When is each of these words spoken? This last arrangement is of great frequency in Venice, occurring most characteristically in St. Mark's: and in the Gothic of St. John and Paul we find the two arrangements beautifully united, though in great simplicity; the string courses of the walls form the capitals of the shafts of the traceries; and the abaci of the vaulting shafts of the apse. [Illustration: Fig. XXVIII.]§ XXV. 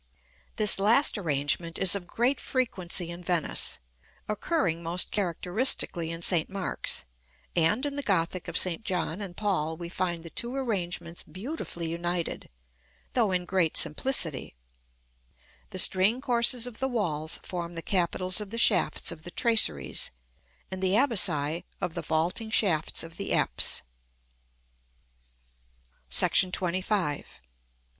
This 0.55 0.79
last 0.79 1.15
arrangement 1.15 1.77
is 1.77 1.93
of 1.93 2.07
great 2.07 2.41
frequency 2.41 3.11
in 3.11 3.23
Venice, 3.23 3.77
occurring 4.27 4.81
most 4.81 5.11
characteristically 5.11 6.09
in 6.09 6.23
St. 6.23 6.49
Mark's: 6.49 7.05
and 7.55 7.85
in 7.85 7.95
the 7.95 8.01
Gothic 8.01 8.47
of 8.47 8.57
St. 8.57 8.83
John 8.83 9.21
and 9.21 9.37
Paul 9.37 9.77
we 9.77 9.89
find 9.89 10.23
the 10.23 10.31
two 10.31 10.55
arrangements 10.55 11.21
beautifully 11.21 11.89
united, 11.91 12.49
though 13.13 13.31
in 13.31 13.45
great 13.45 13.77
simplicity; 13.77 14.55
the 15.69 15.77
string 15.77 16.19
courses 16.19 16.65
of 16.65 16.79
the 16.79 16.87
walls 16.87 17.37
form 17.43 17.75
the 17.75 17.83
capitals 17.83 18.41
of 18.41 18.49
the 18.49 18.57
shafts 18.57 19.11
of 19.11 19.21
the 19.21 19.29
traceries; 19.29 20.09
and 20.71 20.81
the 20.81 20.93
abaci 20.95 21.63
of 21.79 21.93
the 21.93 22.01
vaulting 22.01 22.49
shafts 22.49 23.03
of 23.03 23.17
the 23.17 23.33
apse. 23.33 23.83
[Illustration: 26.09 26.51
Fig. 26.51 26.55
XXVIII.]§ 26.55 26.81
XXV. 27.23 27.41